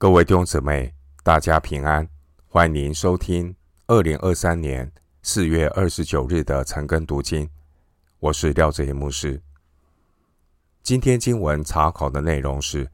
[0.00, 2.08] 各位弟兄姊妹，大家平安，
[2.48, 3.54] 欢迎收听
[3.86, 7.46] 二零二三年四月二十九日的晨更读经。
[8.18, 9.42] 我是廖哲一牧师。
[10.82, 12.86] 今天经文查考的内容是《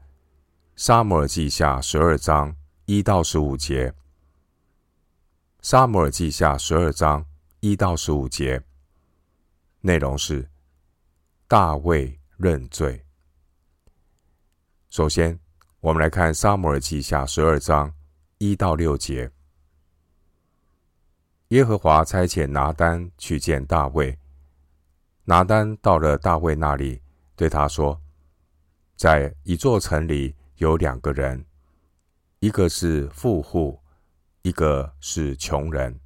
[0.75, 2.53] 撒母耳记下》十二章
[2.83, 3.89] 一到十五节，
[5.61, 7.25] 《撒母耳记下》十二章
[7.61, 8.61] 一到十五节
[9.79, 10.49] 内容是
[11.47, 13.05] 大卫认罪。
[14.89, 15.39] 首先，
[15.87, 17.93] 我们来看《撒母耳记下》十二章
[18.39, 19.31] 一到六节。
[21.47, 24.19] 耶和华差遣拿单去见大卫。
[25.23, 27.01] 拿单到了大卫那里，
[27.37, 27.97] 对他说
[28.97, 31.45] ：“在一座城里有两个人，
[32.41, 33.79] 一个是富户，
[34.41, 35.97] 一个是穷人。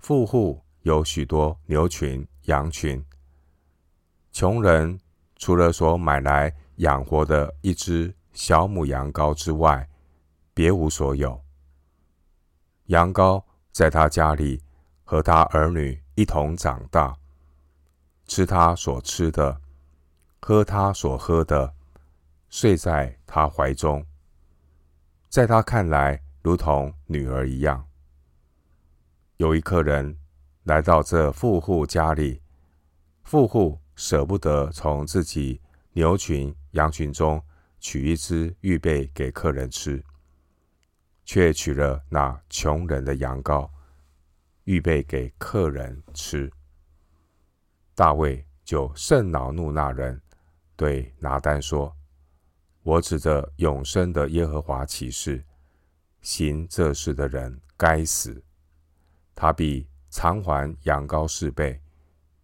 [0.00, 3.00] 富户有许多牛群、羊群，
[4.32, 4.98] 穷人
[5.36, 9.86] 除了所买来。”养活的一只小母羊羔之外，
[10.54, 11.38] 别无所有。
[12.86, 14.62] 羊羔在他家里
[15.04, 17.14] 和他儿女一同长大，
[18.24, 19.60] 吃他所吃的，
[20.40, 21.74] 喝他所喝的，
[22.48, 24.02] 睡在他怀中，
[25.28, 27.86] 在他看来如同女儿一样。
[29.36, 30.16] 有一客人
[30.62, 32.40] 来到这富户家里，
[33.22, 35.60] 富户舍不得从自己
[35.92, 36.56] 牛群。
[36.70, 37.42] 羊群中
[37.80, 40.04] 取一只预备给客人吃，
[41.24, 43.68] 却取了那穷人的羊羔，
[44.64, 46.52] 预备给客人吃。
[47.94, 50.20] 大卫就甚恼怒那人，
[50.76, 51.96] 对拿单说
[52.84, 55.42] ：“我指着永生的耶和华起誓，
[56.20, 58.42] 行这事的人该死，
[59.34, 61.80] 他必偿还羊羔四倍，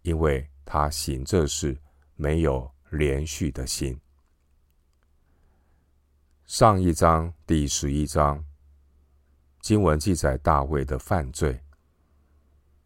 [0.03, 1.77] 因为他行这事
[2.15, 3.99] 没有连续的心。”
[6.47, 8.45] 上一章第十一章
[9.61, 11.61] 经文记载大卫的犯罪。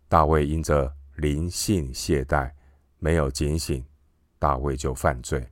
[0.08, 2.50] 大卫因着灵性懈怠，
[2.99, 3.84] 没有警醒，
[4.38, 5.47] 大卫就犯罪。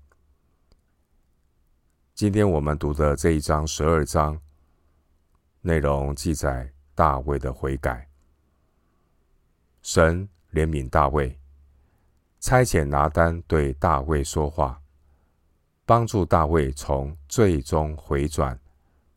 [2.14, 4.40] 今天我们读的这一章十二章
[5.60, 8.08] 内容记载大卫的悔改。
[9.82, 11.38] 神怜悯大卫，
[12.40, 14.80] 差遣拿单对大卫说话。
[15.88, 18.60] 帮助大卫从最终回转，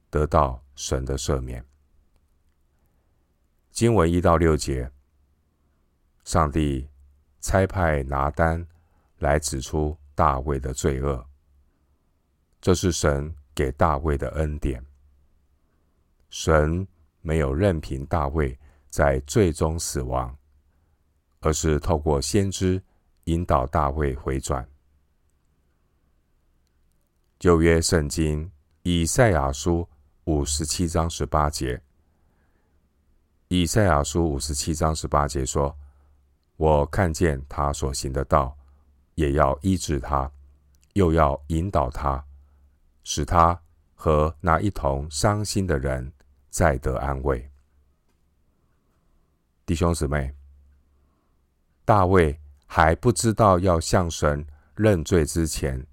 [0.10, 1.62] 得到神的赦免。
[3.72, 4.90] 经文一到六节，
[6.24, 6.88] 上帝
[7.42, 8.66] 差派拿单
[9.18, 11.28] 来指出大卫的罪恶，
[12.62, 14.82] 这是神给大卫的恩典。
[16.30, 16.88] 神
[17.20, 18.58] 没有任凭大卫
[18.90, 20.34] 在最终死亡，
[21.42, 22.82] 而是透过先知
[23.26, 24.66] 引导大卫回转。
[27.42, 28.52] 旧约圣经
[28.84, 29.90] 以赛亚书
[30.26, 31.82] 五十七章十八节，
[33.48, 35.76] 以赛亚书五十七章十八节说
[36.56, 38.56] ：“我看见他所行的道，
[39.16, 40.32] 也要医治他，
[40.94, 42.24] 又要引导他，
[43.04, 43.60] 使他
[43.96, 46.14] 和那一同伤心的人
[46.52, 47.50] 再得安慰。”
[49.66, 50.32] 弟兄姊妹，
[51.86, 55.84] 大卫还不知道要向神认罪之前，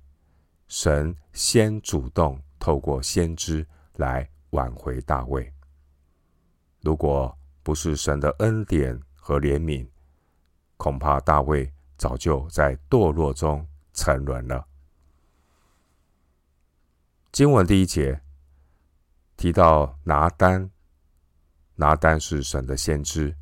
[0.69, 5.51] 神先主动透过先知来挽回大卫。
[6.83, 9.89] 如果不是神的恩典和怜悯，
[10.77, 14.67] 恐怕大卫早就在堕落中沉沦了。
[17.33, 18.21] 经文第一节
[19.37, 20.71] 提到拿单，
[21.77, 23.35] 拿单是神的先知。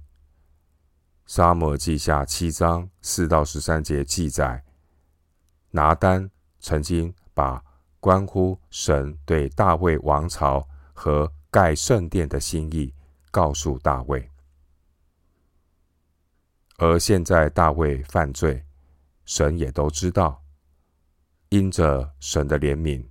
[1.27, 4.65] 撒母耳记下七章四到十三节记载，
[5.71, 6.31] 拿单。
[6.67, 7.63] 曾经把
[8.01, 12.93] 关乎神对大卫王朝和盖圣殿的心意
[13.31, 14.29] 告诉大卫，
[16.79, 18.65] 而现在大卫犯罪，
[19.25, 20.43] 神也都知道。
[21.51, 23.07] 因着神的怜悯，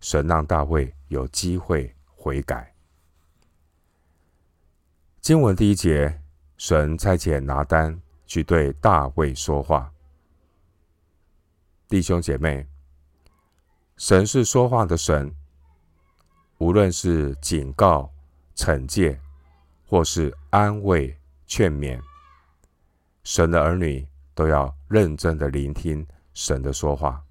[0.00, 2.74] 神让大卫有机会悔改。
[5.22, 6.20] 经文第一节，
[6.58, 9.91] 神差遣拿单去对大卫说话。
[11.92, 12.66] 弟兄姐妹，
[13.98, 15.30] 神是说话的神，
[16.56, 18.10] 无论是警告、
[18.56, 19.20] 惩戒，
[19.86, 21.14] 或是安慰、
[21.46, 22.00] 劝勉，
[23.24, 27.22] 神的儿女都要认真的聆听神的说话。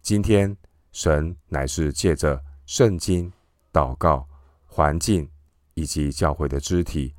[0.00, 0.56] 今天，
[0.92, 3.32] 神乃是借着圣经、
[3.72, 4.24] 祷告、
[4.64, 5.28] 环境
[5.74, 7.12] 以及教会的肢体，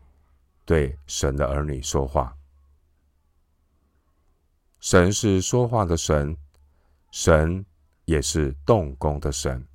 [0.63, 2.36] 对神的儿女说话。
[4.79, 6.37] 神是说话的神，
[7.11, 7.65] 神
[8.05, 9.65] 也是动工的神。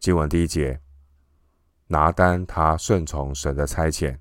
[0.00, 0.80] 经文第一节，
[1.86, 4.18] 拿单他顺从神的差遣，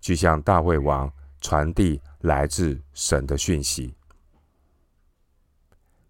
[0.00, 1.10] 去向大卫王
[1.40, 3.94] 传递来自神的讯息。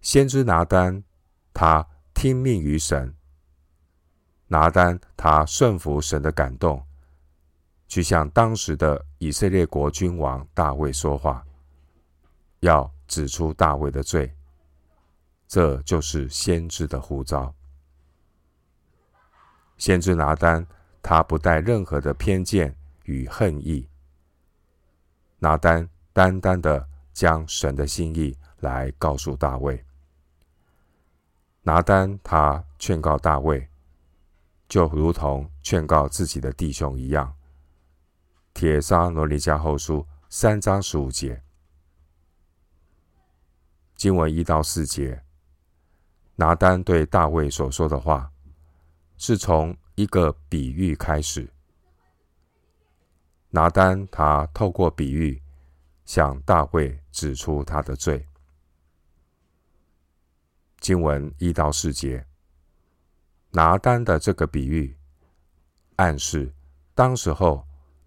[0.00, 1.02] 先知拿单，
[1.52, 3.14] 他听命于神。
[4.49, 6.84] 拿单他顺服神的感动，
[7.87, 11.46] 去向当时的以色列国君王大卫说话，
[12.61, 14.35] 要指出大卫的罪。
[15.47, 17.53] 这就是先知的呼召。
[19.77, 20.65] 先知拿单，
[21.03, 23.89] 他不带任何的偏见与恨意。
[25.39, 29.85] 拿单单单的将神的心意来告诉大卫。
[31.62, 33.69] 拿单他劝告大卫，
[34.69, 37.35] 就如同劝告自己的弟兄一样。
[38.53, 41.43] 帖撒罗尼迦后书三章十五节，
[44.00, 45.23] 经文一到四节，
[46.37, 48.32] 拿单对大卫所说的话。
[49.19, 51.47] 是从一个比喻开始。
[53.50, 55.43] 拿单他透过比喻
[56.06, 58.26] 向大卫指出他的罪。
[60.79, 62.25] 经文一到四节，
[63.50, 64.97] 拿单的这个比喻
[65.97, 66.50] 暗示，
[66.94, 67.62] 当时候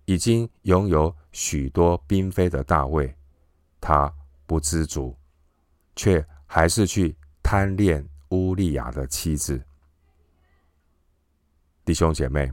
[0.06, 3.16] 已经拥有许多嫔妃的大卫，
[3.80, 4.12] 他
[4.48, 5.16] 不知足，
[5.96, 9.64] 却还是去贪恋乌利亚的妻子。
[11.86, 12.52] 弟兄姐妹，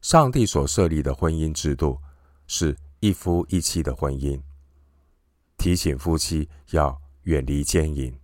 [0.00, 2.00] 上帝所设立的婚姻制度
[2.46, 4.40] 是一夫一妻的婚姻，
[5.58, 8.18] 提醒夫妻要远离奸淫。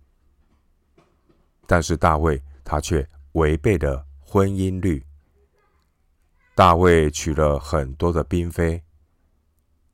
[1.67, 5.05] 但是大卫他却违背了婚姻律。
[6.53, 8.83] 大卫娶了很多的嫔妃，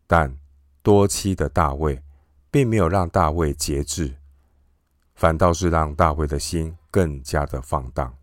[0.08, 0.36] 但
[0.82, 2.02] 多妻的大卫
[2.58, 4.16] 并没有让大卫节制，
[5.14, 8.18] 反倒是让大卫的心更加的放荡。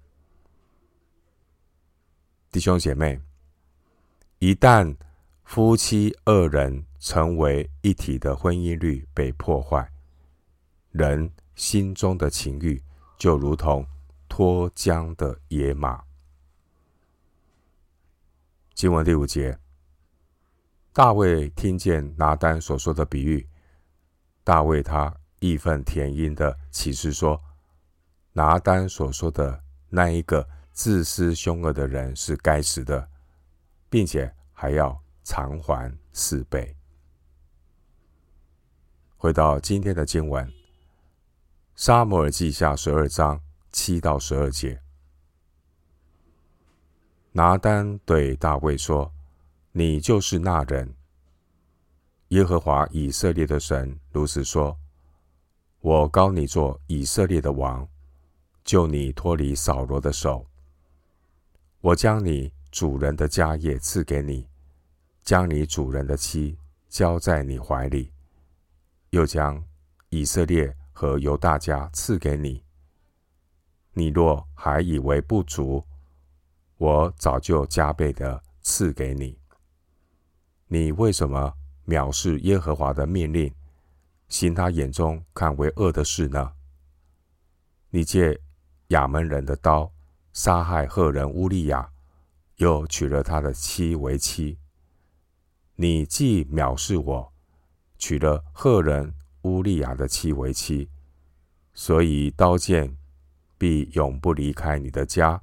[2.51, 3.21] 弟兄姐妹，
[4.41, 4.97] 一旦
[5.45, 9.89] 夫妻二人成为一体的婚姻律被破坏，
[10.91, 12.83] 人心中的情欲
[13.17, 13.87] 就如同
[14.29, 16.03] 脱缰的野马。
[18.75, 19.57] 经文第五节，
[20.93, 23.47] 大卫听见拿单所说的比喻，
[24.45, 27.43] 大卫他义愤填膺的起誓说
[28.33, 33.09] ：“拿单所说的那一个。”自私凶恶的人是该死的，
[33.89, 36.77] 并且还要偿还四倍。
[39.17, 40.45] 回到今天的经文，
[41.77, 43.41] 《撒母耳记下》十二章
[43.71, 44.83] 七到十二节，
[47.31, 49.13] 拿单对大卫说
[49.71, 50.93] ：“你就是那人。
[52.35, 54.77] 耶和华以色列的神如此说：
[55.79, 57.89] 我高你做以色列的王，
[58.65, 60.45] 救你脱离扫罗的手。”
[61.81, 64.49] 我将你主人的家业赐给你，
[65.23, 66.59] 将你主人的妻
[66.89, 68.11] 交在你怀里，
[69.11, 69.63] 又将
[70.09, 72.65] 以色列和犹大家赐给你。
[73.93, 75.85] 你若还以为不足，
[76.79, 79.39] 我早就加倍的赐给你。
[80.67, 81.55] 你为什么
[81.87, 83.53] 藐视耶和华的命令，
[84.29, 86.53] 行他眼中看为恶的事呢？
[87.91, 88.41] 你借
[88.89, 89.91] 亚扪人的刀。
[90.33, 91.89] 杀害赫人乌利亚，
[92.57, 94.59] 又娶了他的妻为妻。
[95.77, 97.33] 你既藐视我，
[97.99, 100.91] 娶了赫人乌利亚的妻为妻，
[101.73, 102.97] 所以刀剑
[103.57, 105.41] 必永不离开你的家。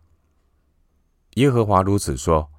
[1.35, 2.51] 耶和华如此说：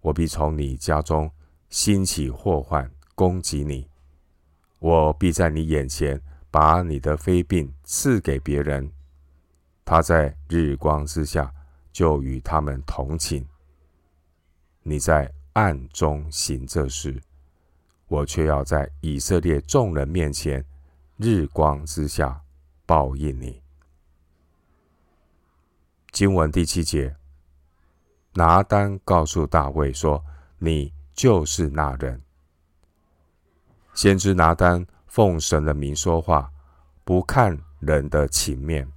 [0.00, 1.30] 我必从你家中
[1.68, 3.90] 兴起祸患，攻击你。
[4.78, 8.92] 我必在你眼前把你的妃嫔赐给别人，
[9.84, 11.52] 他在日光之下。
[11.90, 13.44] 就与他们同寝。
[14.84, 17.20] 你在暗中行这事，
[18.06, 20.64] 我却要在以色列众人面前，
[21.16, 22.40] 日光之下
[22.86, 23.60] 报应你。
[26.12, 27.16] 经文第七节，
[28.34, 30.24] 拿单告诉大卫说
[30.58, 32.22] ：“你就是那人。”
[33.98, 36.48] 先知拿单奉神的名说话，
[37.02, 38.88] 不看人的情面。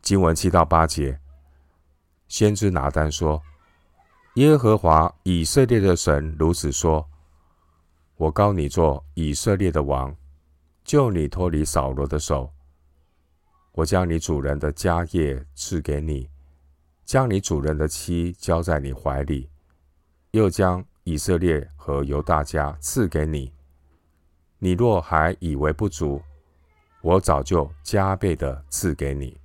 [0.00, 1.18] 经文七到八节，
[2.28, 3.42] 先知拿单说
[4.34, 7.04] ：“耶和华以色列的神如此说：
[8.14, 10.14] 我膏你做以色列的王，
[10.84, 12.48] 救你脱离扫罗的手。
[13.72, 16.30] 我将你主人的家业赐给你，
[17.04, 19.50] 将你主人的妻交在你怀里，
[20.30, 23.50] 又将以色列和犹大家赐给你。
[24.58, 26.20] 你若还以为不足，
[27.00, 29.40] 我早就加倍的赐给你。”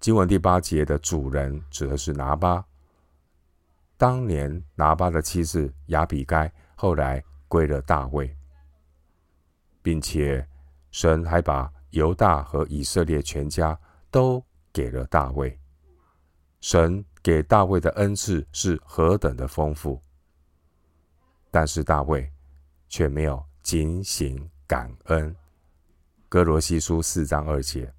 [0.00, 2.64] 经文第八节的主人指的是拿巴。
[3.96, 8.36] 当年拿巴的妻子亚比该后来归了大卫，
[9.82, 10.44] 并且
[10.90, 13.78] 神还把犹大和以色列全家
[14.10, 15.56] 都给了大卫。
[16.62, 20.00] 神给大卫的恩赐是何等的丰富，
[21.50, 22.32] 但是大卫
[22.88, 25.34] 却没有警醒感恩。
[26.28, 27.92] 哥罗西书四章二节，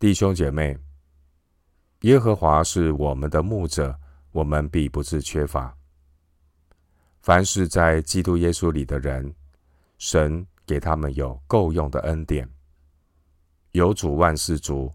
[0.00, 0.76] 弟兄姐妹，
[2.00, 3.96] 耶和华是我们的牧者，
[4.32, 5.74] 我们必不致缺乏。
[7.22, 9.32] 凡是在基督耶稣里的人，
[9.96, 12.50] 神给他们有够用的恩典，
[13.70, 14.92] 有主万事足。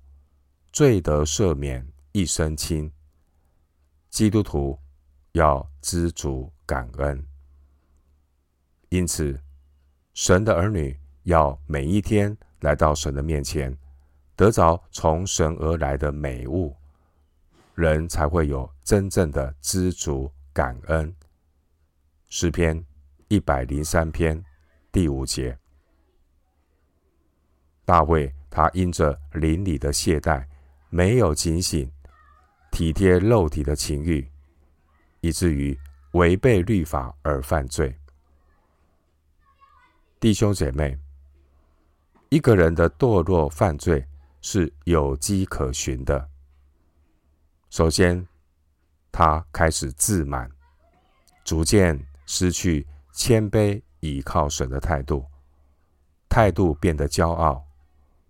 [0.75, 2.91] 罪得赦免，一身轻。
[4.09, 4.77] 基督徒
[5.31, 7.25] 要知足感恩，
[8.89, 9.39] 因此，
[10.13, 13.73] 神的儿女要每一天来到神的面前，
[14.35, 16.75] 得着从神而来的美物，
[17.73, 21.15] 人才会有真正的知足感恩。
[22.27, 22.85] 诗篇
[23.29, 24.43] 一百零三篇
[24.91, 25.57] 第五节，
[27.85, 30.45] 大卫他因着邻里的懈怠。
[30.95, 31.91] 没有警醒，
[32.71, 34.25] 体贴肉体的情欲，
[35.19, 35.77] 以至于
[36.13, 37.93] 违背律法而犯罪。
[40.21, 40.97] 弟兄姐妹，
[42.29, 44.07] 一个人的堕落犯罪
[44.39, 46.29] 是有迹可循的。
[47.69, 48.25] 首先，
[49.11, 50.49] 他开始自满，
[51.43, 55.25] 逐渐失去谦卑倚靠神的态度，
[56.29, 57.61] 态度变得骄傲，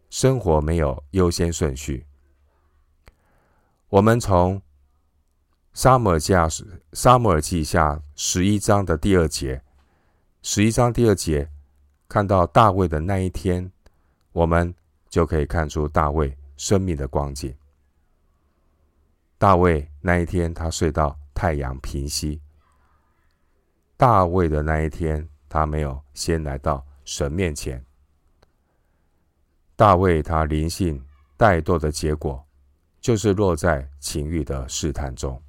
[0.10, 2.04] 生活没有优先顺序。
[3.96, 4.62] 我们从
[5.72, 6.50] 撒母耳记下
[6.92, 9.64] 撒母耳记下十一章的第二节，
[10.42, 11.50] 十一章第二节
[12.10, 13.72] 看到大卫的那一天，
[14.34, 14.76] 我们
[15.08, 17.56] 就可以看出大卫生命的光景。
[19.38, 22.42] 大卫那一天，他睡到太阳平西。
[23.96, 27.82] 大卫的那一天，他没有先来到神面前。
[29.78, 31.02] 大卫他灵性
[31.38, 32.45] 怠惰的结果。
[33.06, 35.40] 就是落在情欲的试探中。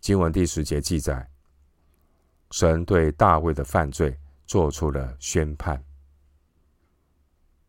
[0.00, 1.28] 经文第十节记载，
[2.52, 5.84] 神对大卫的犯罪做出了宣判。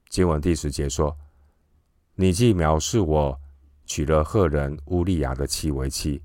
[0.07, 1.13] 经文第十节说
[2.15, 3.37] ：“你既藐视我，
[3.85, 6.23] 娶了赫人乌利亚的妻为妻，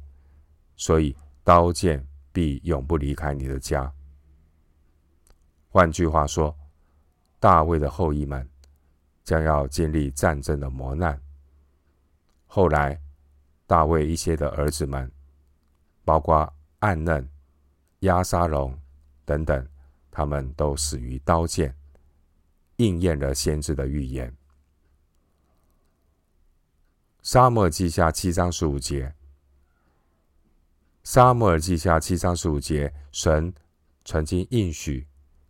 [0.76, 3.92] 所以刀剑必永不离开你的家。”
[5.70, 6.56] 换句话说，
[7.40, 8.48] 大卫的后裔们
[9.24, 11.20] 将要经历战争的磨难。
[12.54, 13.00] 后来，
[13.66, 15.10] 大卫一些的儿子们，
[16.04, 17.26] 包括暗嫩、
[18.00, 18.78] 押沙龙
[19.24, 19.66] 等等，
[20.10, 21.74] 他们都死于刀剑，
[22.76, 24.36] 应验了先知的预言。
[27.22, 29.14] 撒母耳记下七章十五节，
[31.04, 33.50] 撒母耳记下七章十五节，神
[34.04, 35.08] 曾经应许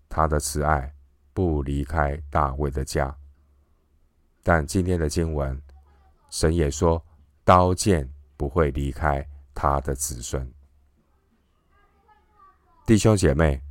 [0.09, 0.95] 他的慈爱
[1.33, 3.19] 不离开大卫的家，
[4.45, 5.61] 但今天的经文。
[6.33, 7.05] 神也说，
[7.45, 9.25] 刀剑不会离开
[9.55, 10.51] 他的子孙。
[12.87, 13.63] 弟兄姐妹，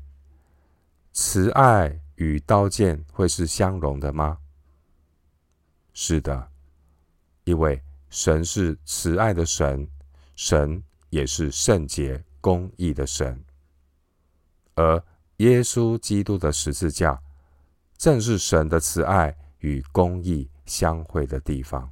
[1.11, 4.37] 慈爱与刀剑会是相容的吗？
[5.91, 6.51] 是的，
[7.45, 9.89] 因为神是慈爱的神，
[10.35, 13.43] 神也是圣洁公义的神，
[14.75, 15.03] 而
[15.37, 17.19] 耶稣基督的十字架，
[17.97, 21.91] 正是神的慈爱与公义相会的地方。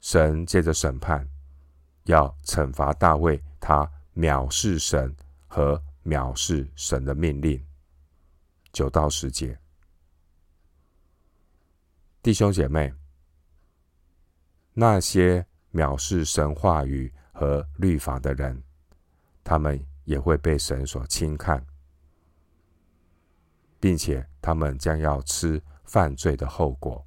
[0.00, 1.28] 神借着审判，
[2.04, 5.14] 要惩罚大卫，他藐视神
[5.46, 7.64] 和藐视神的命令。
[8.72, 9.58] 九到十节，
[12.22, 12.92] 弟兄姐妹，
[14.74, 18.62] 那些藐视神话语和律法的人，
[19.42, 21.66] 他们也会被神所轻看，
[23.80, 27.04] 并且他们将要吃犯罪的后果。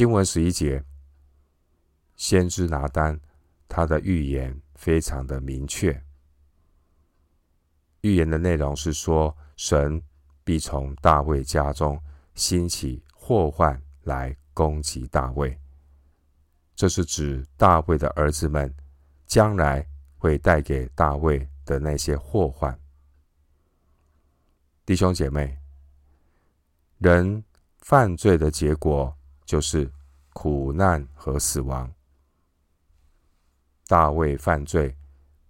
[0.00, 0.82] 经文十一节，
[2.16, 3.20] 先知拿单，
[3.68, 6.02] 他的预言非常的明确。
[8.00, 10.02] 预言的内容是说，神
[10.42, 12.00] 必从大卫家中
[12.34, 15.54] 兴起祸患来攻击大卫。
[16.74, 18.74] 这是指大卫的儿子们
[19.26, 22.74] 将来会带给大卫的那些祸患。
[24.86, 25.58] 弟兄姐妹，
[26.96, 27.44] 人
[27.80, 29.14] 犯罪的结果。
[29.50, 29.90] 就是
[30.32, 31.92] 苦难和死亡。
[33.88, 34.96] 大卫犯罪，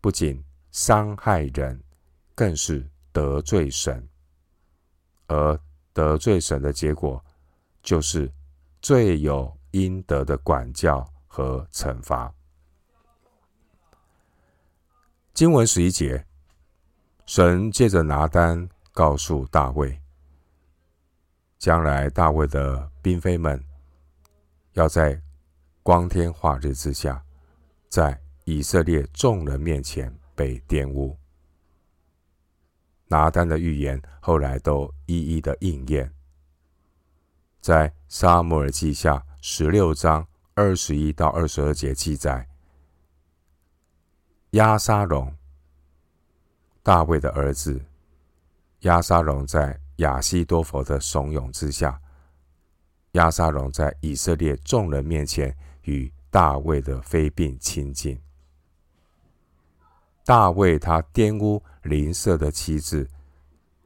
[0.00, 1.78] 不仅伤害人，
[2.35, 4.02] 更是得罪神。
[5.26, 5.61] 而
[5.92, 7.23] 得罪神的结果，
[7.83, 8.33] 就是
[8.80, 12.33] 罪有应得的管教和惩罚。
[15.35, 16.25] 经文十一节，
[17.26, 20.00] 神借着拿单告诉大卫，
[21.59, 23.62] 将来大卫的嫔妃们
[24.72, 25.20] 要在
[25.82, 27.24] 光天化日之下，
[27.88, 31.16] 在以色列众人面前被玷污。
[33.06, 36.14] 拿单的预言后来都一一的应验，
[37.60, 42.48] 在撒母耳记下十六章二十一到二十二节记载，
[44.50, 45.34] 押沙龙，
[46.84, 47.84] 大卫的儿子，
[48.80, 52.00] 押沙龙在亚希多弗的怂恿之下，
[53.12, 58.20] 亚沙龙在以色列众人面前与大卫的非病亲近。
[60.24, 63.08] 大卫他玷污邻舍的妻子，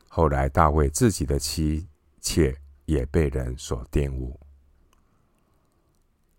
[0.09, 1.89] 后来大卫自己的妻
[2.21, 2.55] 妾
[2.85, 4.39] 也被人所玷污，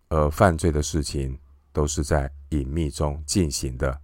[0.10, 1.40] 而犯罪的事情
[1.74, 4.00] 都是在隐秘中进行的，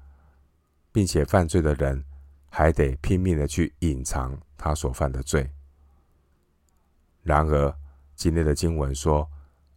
[0.92, 2.04] 并且犯罪的人
[2.50, 5.48] 还得拼命的去隐藏他所犯的罪。
[7.22, 7.72] 然而，
[8.22, 9.28] 今天的经文说，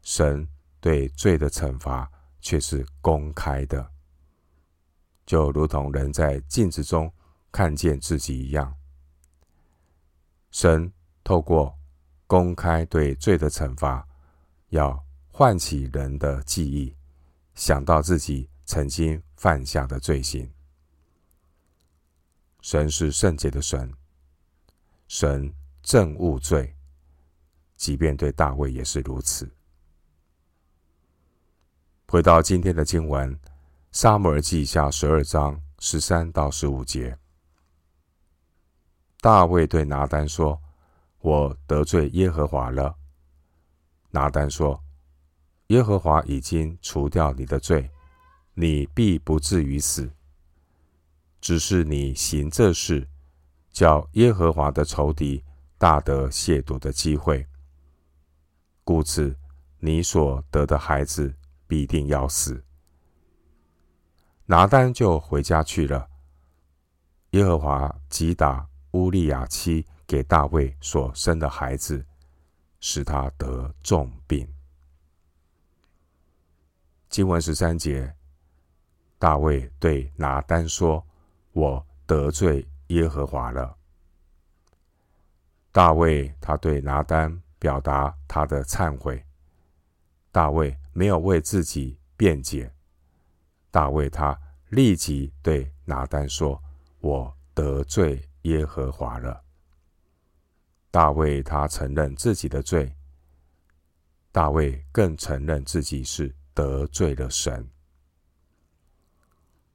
[0.03, 0.47] 神
[0.79, 3.91] 对罪的惩罚却是公开的。
[5.25, 7.11] 就如同人在镜子中
[7.51, 8.77] 看见自己一样，
[10.51, 11.75] 神透过
[12.27, 14.07] 公开对罪的惩罚，
[14.69, 16.95] 要唤起人的记忆，
[17.55, 20.53] 想到自己曾经犯下的罪行。
[22.61, 23.91] 神是圣洁的神，
[25.09, 25.51] 神
[25.83, 26.77] 憎恶罪，
[27.77, 29.51] 即便对大卫也是如此。
[32.09, 33.39] 回到今天的经文。
[33.97, 37.17] 撒母耳记下十二章十三到十五节，
[39.21, 40.61] 大卫对拿单说
[41.23, 42.97] ：“我得罪耶和华了。”
[44.11, 44.83] 拿单说
[45.69, 47.89] ：“耶和华已经除掉你的罪，
[48.55, 50.11] 你必不至于死。
[51.41, 53.09] 只是你行这事，
[53.71, 55.45] 叫耶和华的仇敌
[55.79, 57.47] 大得亵渎的机会，
[58.85, 59.37] 故此
[59.79, 61.35] 你所得的孩子
[61.67, 62.63] 必定要死。”
[64.47, 66.09] 拿单就回家去了。
[67.31, 72.05] 耶和华击打乌利亚妻给大卫所生的孩子，
[72.79, 74.47] 使他得重病。
[77.09, 78.15] 经文十三节，
[79.19, 81.05] 大卫对拿单说
[81.53, 83.77] ：“我得罪耶和华了。”
[85.73, 89.25] 大卫他对拿单表达他的忏悔。
[90.31, 92.71] 大卫没有为自己辩解。
[93.71, 96.63] 大卫他立即对拿单说
[97.01, 99.43] ：“我得罪耶和华了。”
[100.93, 102.95] 大卫他承认自己的罪，
[104.31, 107.67] 大卫更承认自己是得罪了神。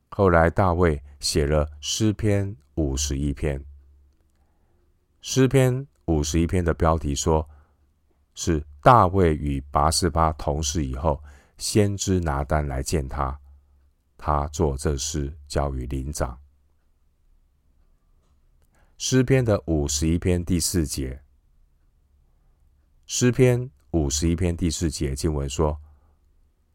[0.10, 3.66] 后来大卫写了诗篇五十一篇，
[5.22, 7.50] 诗篇五十一篇的标题说
[8.42, 11.22] 是大卫与拔示巴同室以后，
[11.58, 13.38] 先知拿单来见他。
[14.16, 16.40] 他做这事，交与伶长。
[18.98, 21.22] 诗篇的五十一篇第四节，
[23.06, 25.78] 诗篇五十一篇第四节经文说：“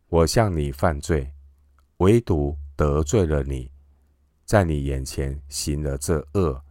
[0.09, 1.33] 我向你犯罪，
[1.97, 3.73] 唯独得罪了你，
[4.45, 6.63] 在你眼前行了这恶，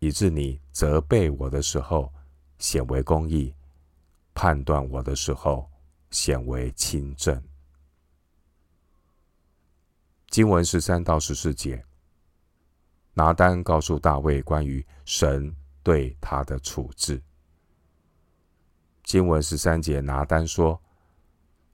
[0.00, 2.12] 以致你责备我的时候
[2.58, 3.54] 显为公义，
[4.38, 5.68] 判断我的时候
[6.12, 7.42] 显为清正。”
[10.30, 11.84] 经文十三到十四节，
[13.14, 17.20] 拿单告诉大卫关于神对他的处置。
[19.02, 20.80] 经文十三节，拿单说：“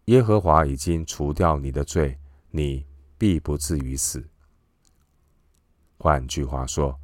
[0.07, 2.19] 耶和华已经除掉你的罪，
[2.51, 2.87] 你
[3.19, 4.27] 必不至于死。”
[5.99, 6.99] 换句话说，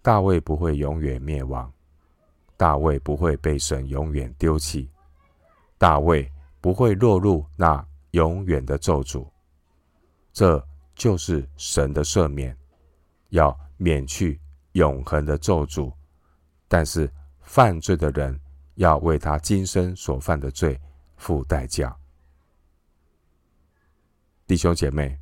[0.00, 1.70] 大卫不会永远灭亡，
[2.60, 4.90] 大卫不会被神永远丢弃，
[5.78, 9.26] 大卫不会落入那永远的咒诅。
[10.30, 10.62] 这
[10.94, 12.54] 就是神的赦免，
[13.30, 14.38] 要免去
[14.72, 15.90] 永恒的咒诅，
[16.68, 18.38] 但是犯罪的人
[18.74, 20.78] 要为他今生所犯的罪
[21.16, 21.96] 付代价。
[24.46, 25.18] 弟兄姐妹，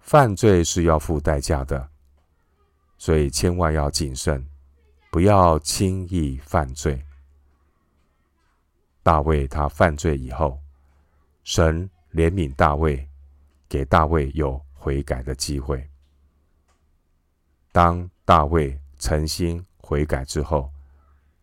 [0.00, 1.88] 犯罪是要付代价的，
[2.98, 4.44] 所以千万要谨慎，
[5.10, 7.04] 不要轻易犯罪。
[9.02, 10.58] 大卫他犯罪以后，
[11.44, 13.06] 神怜悯大卫。
[13.70, 15.88] 给大卫有悔改的机会。
[17.70, 20.72] 当大卫诚心悔改之后，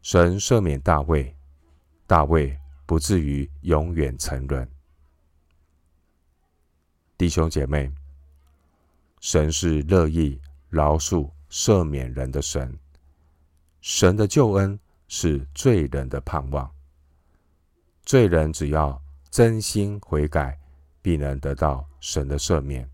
[0.02, 1.34] 神赦免大卫，
[2.06, 4.70] 大卫不至于永远沉沦。
[7.18, 7.90] 弟兄姐妹，
[9.22, 12.78] 神是乐意饶恕、赦免人的神。
[13.82, 16.70] 神的救恩是罪人的盼望。
[18.04, 20.60] 罪人只要真心悔改，
[21.02, 22.90] 必能得到神的赦免。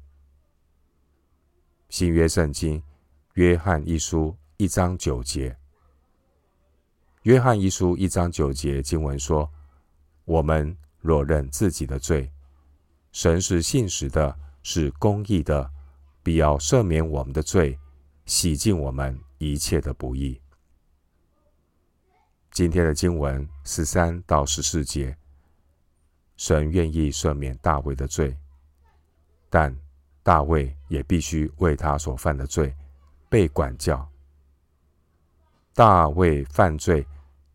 [1.90, 2.82] 新约圣经
[3.34, 5.56] 约翰一书一章九节，
[7.24, 9.50] 约翰一书一章九节经文说
[10.26, 12.32] ：“我们若认自己的罪，
[13.12, 15.72] 神是信实的，是公义的，
[16.22, 17.78] 必要赦免我们的罪，
[18.26, 20.42] 洗净我们一切的不义。”
[22.54, 25.18] 今天的经文十三到十四节，
[26.38, 28.38] 神愿意赦免大卫的罪，
[29.50, 29.76] 但
[30.22, 32.72] 大卫也必须为他所犯的罪
[33.28, 34.08] 被管教。
[35.74, 37.04] 大卫犯罪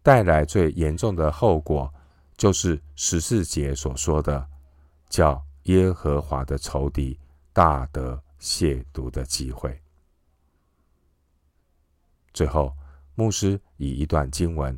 [0.02, 1.94] 带来最严重的后果，
[2.36, 4.48] 就是十四节所说的，
[5.08, 7.16] 叫耶和华的仇敌
[7.52, 9.80] 大得亵渎的机会。
[12.32, 12.74] 最后，
[13.14, 14.76] 牧师以一段经文。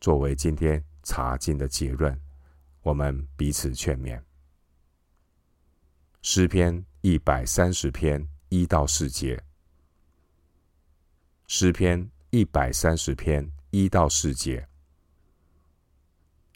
[0.00, 2.18] 作为今天查经的结论，
[2.80, 4.18] 我们彼此劝勉。
[6.22, 9.44] 诗篇一百三十篇一到四节。
[11.46, 14.66] 诗篇一百三十篇一到四节。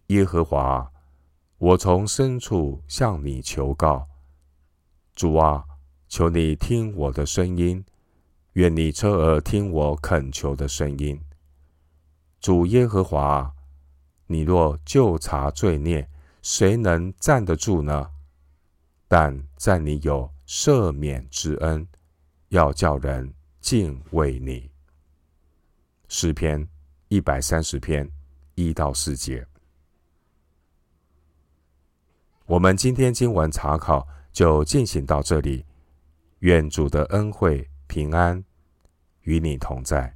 [0.06, 0.90] 耶和华，
[1.58, 4.08] 我从深处向你求告，
[5.14, 5.64] 主啊，
[6.08, 7.84] 求你听我的声音，
[8.54, 11.20] 愿你侧耳听我恳求的声音。
[12.44, 13.54] 主耶和华，
[14.26, 16.06] 你若就查罪孽，
[16.42, 18.10] 谁能站得住呢？
[19.08, 21.88] 但在你有赦免之恩，
[22.50, 24.70] 要叫人敬畏你。
[26.08, 26.68] 诗篇
[27.08, 28.06] 一百三十篇
[28.56, 29.46] 一到四节。
[32.44, 35.64] 我们今天经文查考就进行到这里，
[36.40, 38.44] 愿主的恩惠平安
[39.22, 40.13] 与你同在。